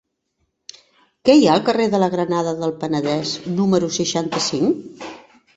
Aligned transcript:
Què 1.29 1.35
hi 1.41 1.45
ha 1.49 1.51
al 1.57 1.61
carrer 1.67 1.85
de 1.95 1.99
la 2.03 2.09
Granada 2.15 2.53
del 2.63 2.73
Penedès 2.85 3.37
número 3.61 3.91
seixanta-cinc? 3.99 5.09